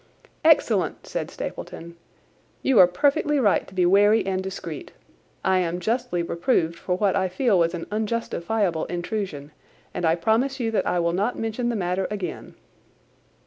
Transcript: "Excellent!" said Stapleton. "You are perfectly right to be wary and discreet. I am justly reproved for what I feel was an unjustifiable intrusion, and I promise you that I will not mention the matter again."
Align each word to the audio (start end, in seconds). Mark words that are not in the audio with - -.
"Excellent!" 0.43 1.05
said 1.05 1.29
Stapleton. 1.29 1.95
"You 2.63 2.79
are 2.79 2.87
perfectly 2.87 3.39
right 3.39 3.67
to 3.67 3.75
be 3.75 3.85
wary 3.85 4.25
and 4.25 4.41
discreet. 4.41 4.93
I 5.45 5.59
am 5.59 5.79
justly 5.79 6.23
reproved 6.23 6.75
for 6.79 6.95
what 6.97 7.15
I 7.15 7.27
feel 7.27 7.59
was 7.59 7.75
an 7.75 7.85
unjustifiable 7.91 8.85
intrusion, 8.85 9.51
and 9.93 10.03
I 10.03 10.15
promise 10.15 10.59
you 10.59 10.71
that 10.71 10.87
I 10.87 10.97
will 10.99 11.13
not 11.13 11.37
mention 11.37 11.69
the 11.69 11.75
matter 11.75 12.07
again." 12.09 12.55